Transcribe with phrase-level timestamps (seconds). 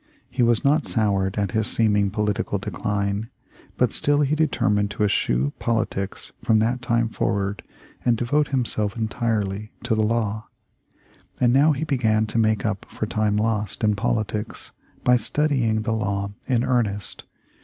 [0.31, 3.29] He was not soured at his seeming political decline,
[3.77, 7.61] but still he determined to eschew politics from that time forward
[8.03, 10.49] and devote himself entirely to the law.
[11.39, 14.71] And now he began to make up for time lost in politics
[15.03, 17.25] by studying the law in earnest.